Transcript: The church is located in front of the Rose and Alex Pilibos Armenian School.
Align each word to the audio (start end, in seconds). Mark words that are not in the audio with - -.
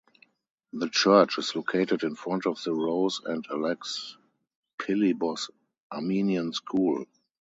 The 0.73 0.89
church 0.89 1.37
is 1.37 1.55
located 1.55 2.01
in 2.01 2.15
front 2.15 2.47
of 2.47 2.59
the 2.63 2.73
Rose 2.73 3.21
and 3.23 3.45
Alex 3.51 4.17
Pilibos 4.79 5.51
Armenian 5.91 6.53
School. 6.53 7.05